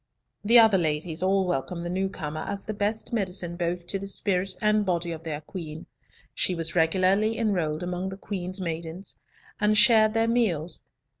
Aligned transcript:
The 0.43 0.57
other 0.57 0.79
ladies 0.79 1.21
all 1.21 1.45
welcomed 1.45 1.85
the 1.85 1.89
newcomer 1.91 2.41
as 2.47 2.63
the 2.63 2.73
best 2.73 3.13
medicine 3.13 3.55
both 3.55 3.85
to 3.85 3.99
the 3.99 4.07
spirit 4.07 4.57
and 4.59 4.83
body 4.83 5.11
of 5.11 5.21
their 5.21 5.41
Queen. 5.41 5.85
She 6.33 6.55
was 6.55 6.75
regularly 6.75 7.37
enrolled 7.37 7.83
among 7.83 8.09
the 8.09 8.17
Queen's 8.17 8.59
maidens, 8.59 9.19
and 9.59 9.77
shared 9.77 10.15
their 10.15 10.27
meals. 10.27 10.87